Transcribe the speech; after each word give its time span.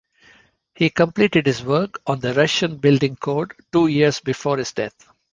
He 0.73 0.89
completed 0.89 1.45
his 1.45 1.63
work 1.63 2.01
on 2.07 2.21
the 2.21 2.33
Russian 2.33 2.77
Building 2.77 3.15
Code 3.15 3.53
two 3.71 3.85
years 3.85 4.19
before 4.19 4.57
his 4.57 4.71
death. 4.71 4.95